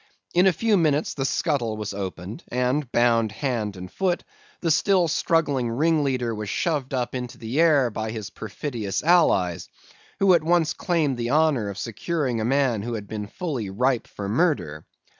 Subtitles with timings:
[0.33, 4.23] In a few minutes the scuttle was opened, and, bound hand and foot,
[4.59, 9.69] the still struggling ringleader was shoved up into the air by his perfidious allies,
[10.17, 14.07] who at once claimed the honor of securing a man who had been fully ripe
[14.07, 14.87] for murder.